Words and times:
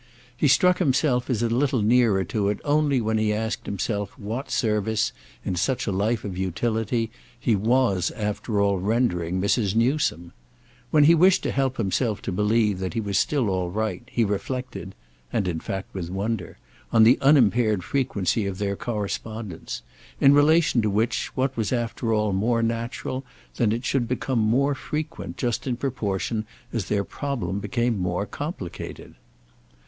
He 0.35 0.47
struck 0.47 0.79
himself 0.79 1.29
as 1.29 1.43
a 1.43 1.49
little 1.49 1.83
nearer 1.83 2.23
to 2.23 2.49
it 2.49 2.59
only 2.65 2.99
when 3.01 3.19
he 3.19 3.31
asked 3.31 3.67
himself 3.67 4.17
what 4.17 4.49
service, 4.49 5.11
in 5.45 5.55
such 5.55 5.85
a 5.85 5.91
life 5.91 6.23
of 6.25 6.35
utility, 6.35 7.11
he 7.39 7.55
was 7.55 8.09
after 8.15 8.59
all 8.59 8.79
rendering 8.79 9.39
Mrs. 9.39 9.75
Newsome. 9.75 10.33
When 10.89 11.03
he 11.03 11.13
wished 11.13 11.43
to 11.43 11.51
help 11.51 11.77
himself 11.77 12.19
to 12.23 12.31
believe 12.31 12.79
that 12.79 12.95
he 12.95 12.99
was 12.99 13.19
still 13.19 13.47
all 13.51 13.69
right 13.69 14.01
he 14.11 14.23
reflected—and 14.25 15.47
in 15.47 15.59
fact 15.59 15.93
with 15.93 16.09
wonder—on 16.09 17.03
the 17.03 17.19
unimpaired 17.21 17.83
frequency 17.83 18.47
of 18.47 18.57
their 18.57 18.75
correspondence; 18.75 19.83
in 20.19 20.33
relation 20.33 20.81
to 20.81 20.89
which 20.89 21.27
what 21.35 21.55
was 21.55 21.71
after 21.71 22.11
all 22.11 22.33
more 22.33 22.63
natural 22.63 23.23
than 23.57 23.69
that 23.69 23.75
it 23.75 23.85
should 23.85 24.07
become 24.07 24.39
more 24.39 24.73
frequent 24.73 25.37
just 25.37 25.67
in 25.67 25.77
proportion 25.77 26.43
as 26.73 26.85
their 26.87 27.03
problem 27.03 27.59
became 27.59 27.99
more 27.99 28.25
complicated? 28.25 29.13